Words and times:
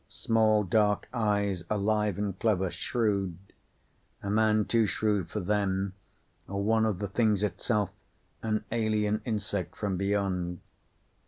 Small 0.09 0.63
dark 0.63 1.07
eyes, 1.13 1.63
alive 1.69 2.17
and 2.17 2.39
clever. 2.39 2.71
Shrewd. 2.71 3.37
A 4.23 4.31
man 4.31 4.65
too 4.65 4.87
shrewd 4.87 5.29
for 5.29 5.39
them 5.41 5.93
or 6.47 6.63
one 6.63 6.87
of 6.87 6.97
the 6.97 7.07
things 7.07 7.43
itself, 7.43 7.91
an 8.41 8.65
alien 8.71 9.21
insect 9.25 9.75
from 9.77 9.97
beyond. 9.97 10.61